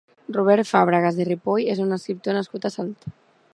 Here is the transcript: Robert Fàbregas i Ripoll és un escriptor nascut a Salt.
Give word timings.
Robert 0.37 0.67
Fàbregas 0.69 1.19
i 1.25 1.27
Ripoll 1.29 1.69
és 1.75 1.83
un 1.85 1.99
escriptor 1.99 2.39
nascut 2.39 2.65
a 2.71 2.75
Salt. 2.79 3.09